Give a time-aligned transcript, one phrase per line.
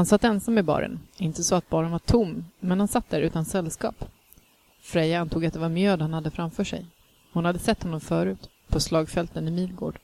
[0.00, 1.00] Han satt ensam i baren.
[1.16, 4.04] Inte så att baren var tom, men han satt där utan sällskap.
[4.82, 6.86] Freja antog att det var Mjöd han hade framför sig.
[7.32, 9.98] Hon hade sett honom förut, på slagfälten i Midgård.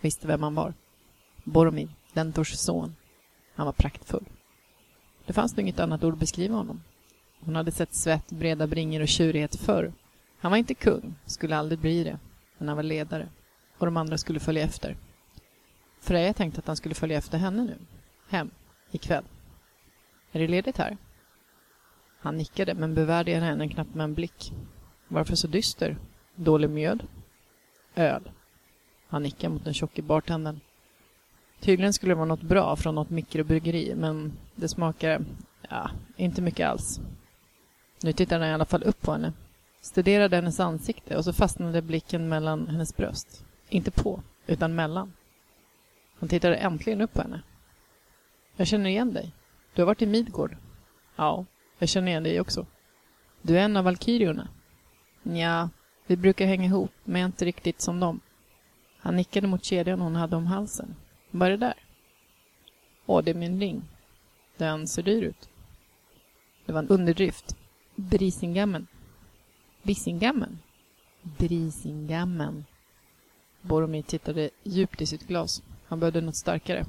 [0.00, 0.74] Visste vem han var.
[1.44, 2.96] Boromir, Dentors son.
[3.54, 4.24] Han var praktfull.
[5.26, 6.82] Det fanns nog inget annat ord att beskriva honom.
[7.40, 9.92] Hon hade sett svett, breda bringor och tjurighet förr.
[10.38, 12.18] Han var inte kung, skulle aldrig bli det.
[12.58, 13.28] Men han var ledare.
[13.78, 14.96] Och de andra skulle följa efter.
[16.00, 17.76] Freja tänkte att han skulle följa efter henne nu.
[18.28, 18.50] Hem,
[18.90, 19.24] ikväll.
[20.32, 20.96] Är det ledigt här?
[22.20, 24.52] Han nickade, men bevärdigade henne knappt med en blick.
[25.08, 25.96] Varför så dyster?
[26.34, 27.06] Dålig mjöd?
[27.94, 28.30] Öl.
[29.08, 30.60] Han nickade mot den tjocke bartendern.
[31.60, 35.24] Tydligen skulle det vara något bra från något mikrobryggeri, men det smakar,
[35.68, 37.00] ja, inte mycket alls.
[38.02, 39.32] Nu tittade han i alla fall upp på henne,
[39.80, 43.44] studerade hennes ansikte och så fastnade blicken mellan hennes bröst.
[43.68, 45.12] Inte på, utan mellan.
[46.18, 47.42] Han tittade äntligen upp på henne.
[48.58, 49.32] Jag känner igen dig.
[49.74, 50.56] Du har varit i Midgård.
[51.16, 51.44] Ja,
[51.78, 52.66] jag känner igen dig också.
[53.42, 54.48] Du är en av valkyriorna.
[55.22, 55.68] Ja,
[56.06, 58.20] vi brukar hänga ihop, men inte riktigt som dem.
[58.98, 60.96] Han nickade mot kedjan hon hade om halsen.
[61.30, 61.74] Vad är det där?
[63.06, 63.82] Åh, det är min ring.
[64.56, 65.48] Den ser dyr ut.
[66.66, 67.56] Det var en underdrift.
[67.96, 68.86] Brisingammen.
[69.82, 70.58] Bisingammen?
[71.22, 72.64] Brisingammen.
[73.62, 75.62] Boromir tittade djupt i sitt glas.
[75.86, 76.86] Han behövde något starkare.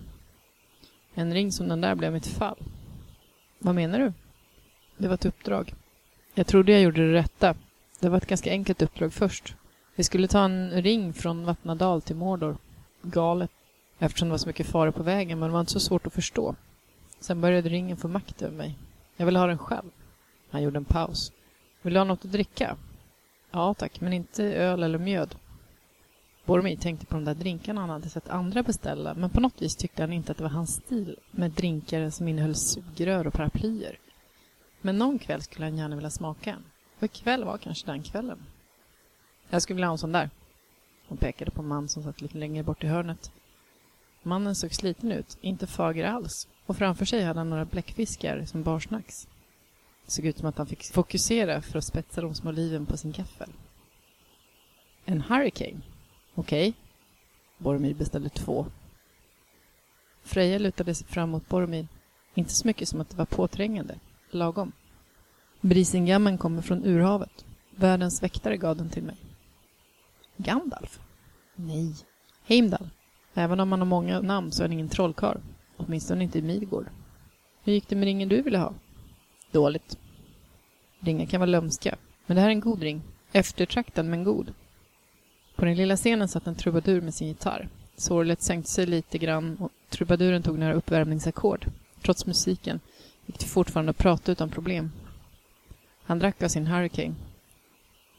[1.19, 2.57] En ring som den där blev mitt fall.
[3.59, 4.13] Vad menar du?
[4.97, 5.73] Det var ett uppdrag.
[6.33, 7.55] Jag trodde jag gjorde det rätta.
[7.99, 9.55] Det var ett ganska enkelt uppdrag först.
[9.95, 12.57] Vi skulle ta en ring från Vatnadal till Mordor.
[13.01, 13.51] Galet.
[13.97, 16.13] Eftersom det var så mycket fara på vägen, men det var inte så svårt att
[16.13, 16.55] förstå.
[17.19, 18.77] Sen började ringen få makt över mig.
[19.17, 19.91] Jag ville ha den själv.
[20.49, 21.31] Han gjorde en paus.
[21.81, 22.75] Vill du ha något att dricka?
[23.51, 25.35] Ja, tack, men inte öl eller mjöd.
[26.49, 29.75] Boromir tänkte på de där drinkarna han hade sett andra beställa, men på något vis
[29.75, 33.99] tyckte han inte att det var hans stil med drinkar som innehöll sugrör och paraplyer.
[34.81, 36.63] Men någon kväll skulle han gärna vilja smaka en.
[36.99, 38.45] Och ikväll var kanske den kvällen.
[39.49, 40.29] Jag skulle vilja ha en sån där.
[41.07, 43.31] Hon pekade på en man som satt lite längre bort i hörnet.
[44.23, 48.63] Mannen såg sliten ut, inte fager alls, och framför sig hade han några bläckfiskar som
[48.63, 49.27] barsnacks.
[50.05, 52.97] Det såg ut som att han fick fokusera för att spetsa de små liven på
[52.97, 53.49] sin gaffel.
[55.05, 55.81] En hurricane?
[56.39, 56.69] Okej.
[56.69, 56.73] Okay.
[57.57, 58.65] Boromir beställde två.
[60.23, 61.87] Freja lutade sig fram mot Boromir.
[62.33, 63.99] Inte så mycket som att det var påträngande.
[64.31, 64.71] Lagom.
[65.61, 67.45] Brisingammen kommer från urhavet.
[67.75, 69.15] Världens väktare gav den till mig.
[70.37, 70.99] Gandalf?
[71.55, 71.95] Nej.
[72.43, 72.89] Heimdall.
[73.33, 75.37] Även om han har många namn så är han ingen trollkarl.
[75.77, 76.85] Åtminstone inte i Midgård.
[77.63, 78.73] Hur gick det med ringen du ville ha?
[79.51, 79.97] Dåligt.
[80.99, 83.01] Ringar kan vara lömska, men det här är en god ring.
[83.31, 84.53] Eftertraktad men god.
[85.59, 87.67] På den lilla scenen satt en trubadur med sin gitarr.
[87.95, 91.65] Sorlet sänkte sig lite grann och trubaduren tog några uppvärmningsackord.
[92.01, 92.79] Trots musiken
[93.25, 94.91] gick det fortfarande att prata utan problem.
[96.03, 97.15] Han drack av sin Hurricane.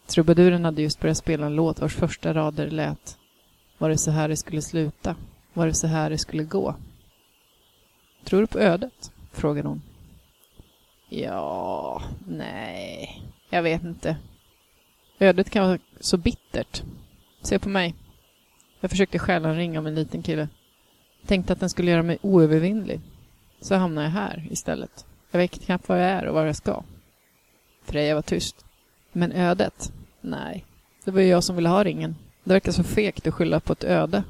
[0.06, 3.18] Trubaduren hade just börjat spela en låt vars första rader lät
[3.78, 5.16] Var det så här det skulle sluta?
[5.52, 6.74] Var det så här det skulle gå?
[8.24, 9.12] Tror du på ödet?
[9.32, 9.82] frågade hon.
[11.08, 14.16] Ja, nej, jag vet inte.
[15.18, 16.82] Ödet kan vara så bittert.
[17.42, 17.94] Se på mig.
[18.80, 20.48] Jag försökte stjäla en ring av en liten kille.
[21.26, 23.00] Tänkte att den skulle göra mig oövervinnlig.
[23.60, 25.06] Så hamnade jag här istället.
[25.30, 26.82] Jag vet knappt var jag är och var jag ska.
[27.82, 28.64] Freja var tyst.
[29.12, 29.92] Men ödet?
[30.20, 30.64] Nej,
[31.04, 32.16] det var ju jag som ville ha ringen.
[32.44, 34.24] Det verkar så fegt att skylla på ett öde.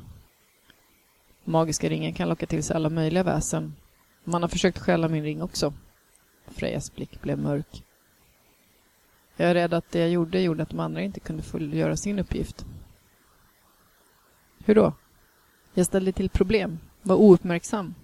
[1.44, 3.74] Magiska ringen kan locka till sig alla möjliga väsen.
[4.24, 5.72] Man har försökt stjäla min ring också.
[6.46, 7.84] Frejas blick blev mörk.
[9.36, 12.18] Jag är rädd att det jag gjorde gjorde att de andra inte kunde fullgöra sin
[12.18, 12.66] uppgift.
[14.64, 14.92] Hur då?
[15.74, 17.94] Jag ställde till problem, var ouppmärksam.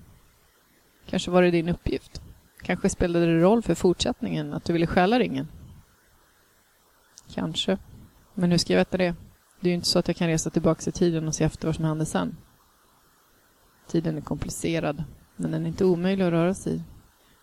[1.07, 2.23] Kanske var det din uppgift.
[2.63, 5.49] Kanske spelade det roll för fortsättningen att du ville stjäla ringen.
[7.35, 7.79] Kanske.
[8.35, 9.15] Men hur ska jag veta det?
[9.61, 11.69] Det är ju inte så att jag kan resa tillbaka i tiden och se efter
[11.69, 12.37] vad som hände sen.
[13.87, 15.05] Tiden är komplicerad,
[15.37, 16.83] men den är inte omöjlig att röra sig i.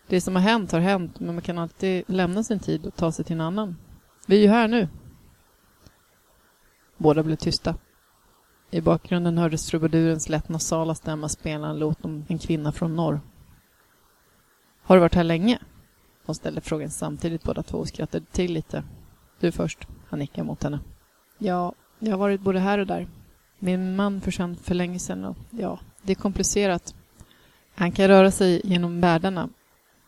[0.06, 3.12] Det som har hänt har hänt, men man kan alltid lämna sin tid och ta
[3.12, 3.76] sig till en annan.
[4.26, 4.88] Vi är ju här nu.
[6.96, 7.74] Båda blev tysta.
[8.74, 13.20] I bakgrunden hördes trubadurens lätt nasala stämma spela en låt om en kvinna från norr.
[14.82, 15.58] Har du varit här länge?
[16.26, 18.84] De ställde frågan samtidigt båda två och skrattade till lite.
[19.40, 19.86] Du först.
[20.08, 20.80] Han nickade mot henne.
[21.38, 23.08] Ja, jag har varit både här och där.
[23.58, 26.94] Min man försvann för länge sedan och ja, det är komplicerat.
[27.74, 29.48] Han kan röra sig genom världarna,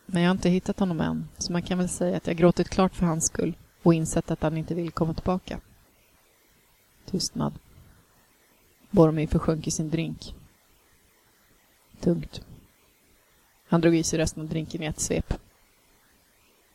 [0.05, 2.69] men jag har inte hittat honom än, så man kan väl säga att jag gråtit
[2.69, 5.59] klart för hans skull och insett att han inte vill komma tillbaka.
[7.05, 7.53] Tystnad.
[8.89, 10.35] Boromir försjönk i sin drink.
[11.99, 12.41] Tungt.
[13.67, 15.33] Han drog i sig resten av drinken i ett svep.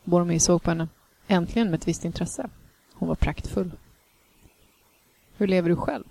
[0.04, 0.88] Boromir såg på henne,
[1.26, 2.50] äntligen med ett visst intresse.
[2.92, 3.72] Hon var praktfull.
[5.36, 6.04] Hur lever du själv?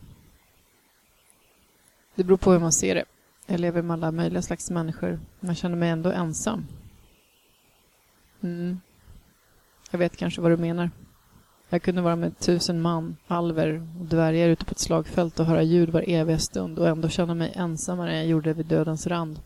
[2.16, 3.06] Det beror på hur man ser det.
[3.46, 6.68] Jag lever med alla möjliga slags människor, men jag känner mig ändå ensam.
[8.42, 8.80] Mm.
[9.92, 10.90] Jag vet kanske vad du menar.
[11.74, 15.64] Jag kunde vara med tusen man, alver och dvärgar ute på ett slagfält och höra
[15.64, 19.40] ljud var eviga stund och ändå känna mig ensammare än jag gjorde vid dödens rand.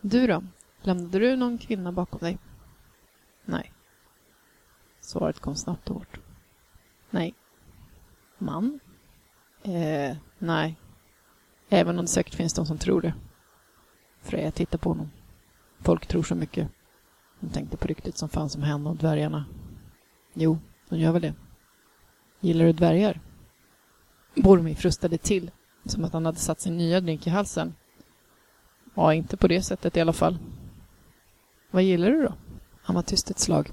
[0.00, 0.42] Du då?
[0.82, 2.38] Lämnade du någon kvinna bakom dig?
[3.44, 3.72] Nej.
[5.00, 6.20] Svaret kom snabbt och hårt.
[7.10, 7.34] Nej.
[8.38, 8.80] Man?
[9.62, 10.76] Eh, nej.
[11.68, 13.14] Även om det säkert finns de som tror det.
[14.20, 15.10] Freja tittar på honom.
[15.80, 16.68] Folk tror så mycket.
[17.40, 19.44] Hon tänkte på ryktet som fanns om henne och dvärgarna.
[20.34, 20.58] Jo,
[20.88, 21.34] de gör väl det.
[22.40, 23.20] Gillar du dvärgar?
[24.34, 25.50] Boromir frustade till,
[25.84, 27.74] som att han hade satt sin nya drink i halsen.
[28.94, 30.38] Ja, inte på det sättet i alla fall.
[31.70, 32.34] Vad gillar du då?
[32.82, 33.70] Han var tyst ett slag.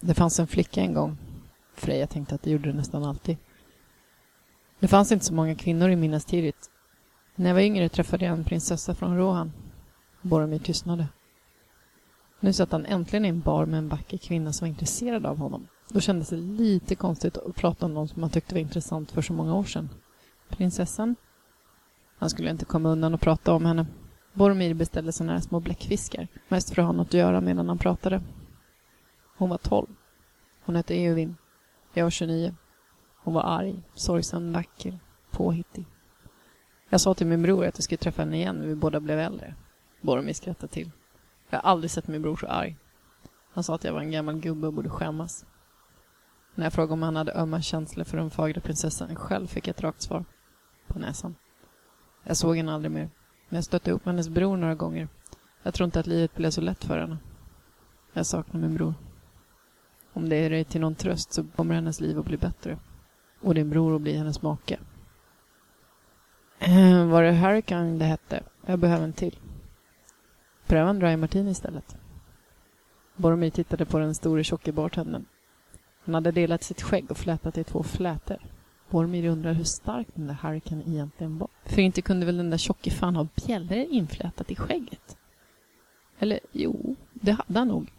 [0.00, 1.16] Det fanns en flicka en gång.
[1.74, 3.36] Freja tänkte att det gjorde det nästan alltid.
[4.78, 6.68] Det fanns inte så många kvinnor i Minas Tirith.
[7.34, 9.52] När jag var yngre träffade jag en prinsessa från Rohan.
[10.22, 11.08] Boromir tystnade.
[12.40, 15.38] Nu satt han äntligen i en bar med en vacker kvinna som var intresserad av
[15.38, 15.68] honom.
[15.88, 19.22] Då kändes det lite konstigt att prata om någon som man tyckte var intressant för
[19.22, 19.88] så många år sedan.
[20.48, 21.16] Prinsessan?
[22.18, 23.86] Han skulle inte komma undan och prata om henne.
[24.32, 27.78] Boromir beställde såna här små bläckfiskar, mest för att ha något att göra medan han
[27.78, 28.22] pratade.
[29.36, 29.86] Hon var tolv.
[30.64, 31.36] Hon hette Eowyn.
[31.94, 32.54] Jag var 29.
[33.16, 34.98] Hon var arg, sorgsen, vacker,
[35.30, 35.86] påhittig.
[36.88, 39.18] Jag sa till min bror att jag skulle träffa henne igen när vi båda blev
[39.18, 39.54] äldre.
[40.00, 40.90] Boromir skrattade till.
[41.50, 42.76] Jag har aldrig sett min bror så arg.
[43.52, 45.44] Han sa att jag var en gammal gubbe och borde skämmas.
[46.54, 49.74] När jag frågade om han hade ömma känslor för den fagra prinsessan själv fick jag
[49.74, 50.24] ett rakt svar.
[50.86, 51.34] På näsan.
[52.24, 53.10] Jag såg henne aldrig mer.
[53.48, 55.08] Men jag stötte upp med hennes bror några gånger.
[55.62, 57.18] Jag tror inte att livet blev så lätt för henne.
[58.12, 58.94] Jag saknar min bror.
[60.12, 62.78] Om det är dig till någon tröst så kommer hennes liv att bli bättre.
[63.40, 64.78] Och din bror att bli hennes make.
[67.10, 68.42] Var det Hurricane det hette?
[68.66, 69.38] Jag behöver en till.
[70.66, 71.96] Pröva en dry martini istället.
[73.16, 75.24] Boromir tittade på den store tjocke bartendern.
[76.04, 78.38] Han hade delat sitt skägg och flätat i två flätor.
[78.90, 81.48] Bormir undrar hur stark den där Harrikan egentligen var.
[81.64, 85.16] För inte kunde väl den där tjocke fan ha bjällror inflätat i skägget?
[86.18, 87.92] Eller jo, det hade han nog.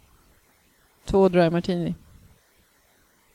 [1.04, 1.94] Två dry martini.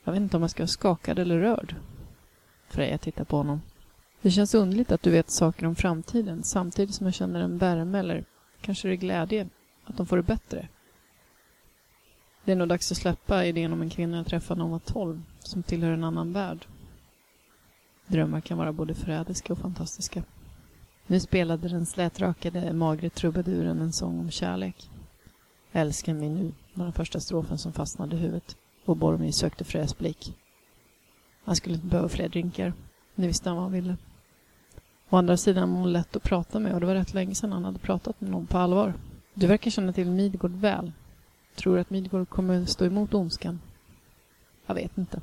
[0.04, 1.74] Jag vet inte om jag ska vara skakad eller rörd.
[2.68, 3.60] Freja tittar på honom.
[4.22, 7.98] Det känns underligt att du vet saker om framtiden samtidigt som jag känner en värme
[7.98, 8.24] eller
[8.60, 9.48] kanske det är glädje
[9.84, 10.68] att de får det bättre.
[12.50, 14.78] Det är nog dags att släppa idén om en kvinna jag träffade när hon var
[14.78, 16.66] tolv, som tillhör en annan värld.
[18.06, 20.22] Drömmar kan vara både förrädiska och fantastiska.
[21.06, 24.90] Nu spelade den slätrakade, magre trubaduren en sång om kärlek.
[25.72, 29.98] Älskar mig nu, var den första strofen som fastnade i huvudet och Boromir sökte Frejas
[29.98, 30.36] blick.
[31.44, 32.72] Han skulle inte behöva fler drinkar.
[33.14, 33.96] Nu visste han vad han ville.
[35.10, 37.52] Å andra sidan var hon lätt att prata med och det var rätt länge sedan
[37.52, 38.94] han hade pratat med någon på allvar.
[39.34, 40.92] Du verkar känna till Midgård väl.
[41.54, 43.60] Tror du att Midgård kommer stå emot ondskan?
[44.66, 45.20] Jag vet inte.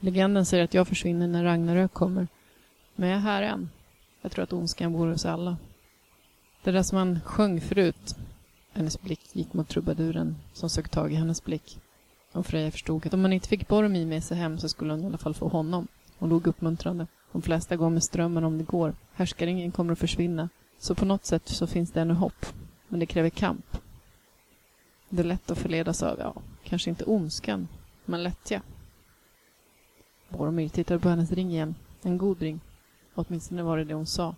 [0.00, 2.28] Legenden säger att jag försvinner när Ragnarök kommer.
[2.94, 3.70] Men jag är här än.
[4.22, 5.56] Jag tror att ondskan bor hos alla.
[6.64, 8.16] Det där som han sjöng förut.
[8.72, 11.80] Hennes blick gick mot trubaduren som sög tag i hennes blick.
[12.32, 15.02] Och Freja förstod att om man inte fick Boromir med sig hem så skulle hon
[15.02, 15.88] i alla fall få honom.
[16.18, 17.06] Hon log uppmuntrande.
[17.32, 18.94] De flesta går med strömmen om det går.
[19.14, 20.48] Härskaringen kommer att försvinna.
[20.78, 22.46] Så på något sätt så finns det ännu hopp.
[22.88, 23.76] Men det kräver kamp.
[25.08, 26.34] Det är lätt att förledas av, ja,
[26.64, 27.68] kanske inte ondskan,
[28.04, 28.62] men lättja.
[30.28, 31.74] Boromir tittade på hennes ring igen.
[32.02, 32.60] En god ring.
[33.14, 34.34] Åtminstone var det det hon sa.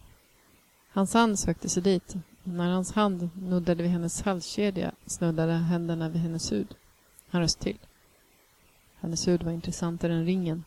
[0.89, 2.15] Hans hand sökte sig dit.
[2.43, 6.75] När hans hand nuddade vid hennes halskedja snuddade händerna vid hennes hud.
[7.29, 7.79] Han röst till.
[9.01, 10.65] Hennes hud var intressantare än ringen.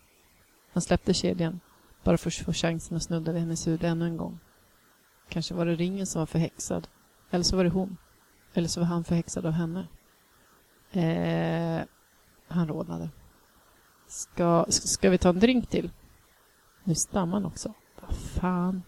[0.71, 1.59] Han släppte kedjan,
[2.03, 4.39] bara för att få chansen att snudda vid hennes hud ännu en gång.
[5.29, 6.87] Kanske var det ringen som var förhäxad.
[7.31, 7.97] Eller så var det hon.
[8.53, 9.87] Eller så var han förhäxad av henne.
[10.91, 11.85] Eh,
[12.47, 13.09] han rodnade.
[14.07, 15.91] Ska, ska vi ta en drink till?
[16.83, 17.73] Nu stammar han också.
[18.01, 18.83] Vad fan?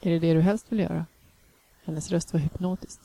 [0.00, 1.06] Är det det du helst vill göra?
[1.84, 3.00] Hennes röst var hypnotisk.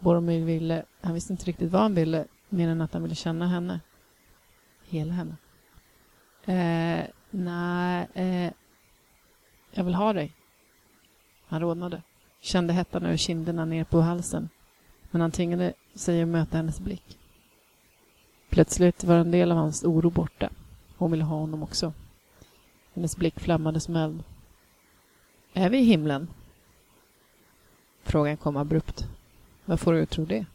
[0.00, 3.48] Boromir ville, han visste inte riktigt vad han ville, mer än att han ville känna
[3.48, 3.80] henne.
[4.84, 5.36] Hela henne.
[6.44, 8.52] Eh, nej, eh,
[9.70, 10.32] jag vill ha dig.
[11.46, 12.02] Han rodnade.
[12.40, 14.48] Kände hettan över kinderna ner på halsen.
[15.16, 17.18] Men han tvingade sig att möta hennes blick.
[18.48, 20.50] Plötsligt var en del av hans oro borta.
[20.96, 21.92] Hon ville ha honom också.
[22.94, 24.24] Hennes blick flammade som eld.
[25.52, 26.28] Är vi i himlen?
[28.02, 29.06] Frågan kom abrupt.
[29.64, 30.46] Vad får du att tro det?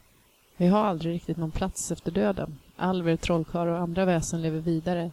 [0.56, 2.58] Vi har aldrig riktigt någon plats efter döden.
[2.76, 5.10] Alver, trollkarlar och andra väsen lever vidare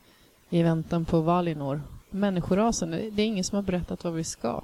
[0.50, 1.82] i väntan på Valinor.
[2.10, 4.63] Människorasen, det är ingen som har berättat vad vi ska.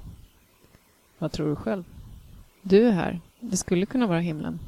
[1.18, 1.84] Vad tror du själv?
[2.62, 3.20] Du är här.
[3.40, 4.58] Det skulle kunna vara himlen.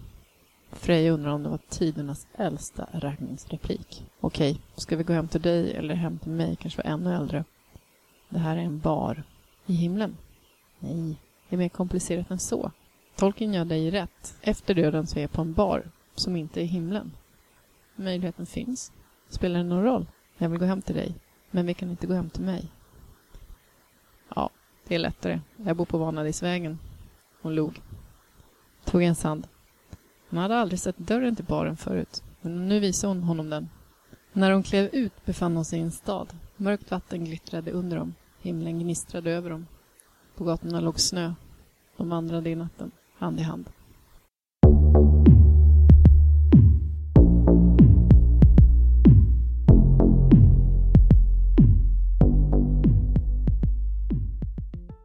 [0.70, 4.06] Freja undrar om det var tidernas äldsta raggningsreplik.
[4.20, 7.44] Okej, ska vi gå hem till dig eller hem till mig, kanske var ännu äldre?
[8.28, 9.22] Det här är en bar.
[9.66, 10.16] I himlen?
[10.78, 11.16] Nej,
[11.48, 12.70] det är mer komplicerat än så.
[13.16, 14.38] Tolken gör dig rätt.
[14.40, 17.12] Efter döden så är jag på en bar som inte är himlen.
[17.96, 18.92] Möjligheten finns.
[19.28, 20.06] Spelar det någon roll?
[20.38, 21.14] Jag vill gå hem till dig,
[21.50, 22.72] men vi kan inte gå hem till mig.
[24.34, 24.50] Ja,
[24.86, 25.40] det är lättare.
[25.56, 26.78] Jag bor på Vanadisvägen.
[27.42, 27.82] Hon log.
[28.84, 29.46] Tog en sand.
[30.30, 33.68] Hon hade aldrig sett dörren till baren förut, men nu visade hon honom den.
[34.32, 36.28] När hon klev ut befann hon sig i en stad.
[36.56, 38.14] Mörkt vatten glittrade under dem.
[38.40, 39.66] Himlen gnistrade över dem.
[40.36, 41.34] På gatorna låg snö.
[41.96, 43.70] De vandrade i natten, hand i hand.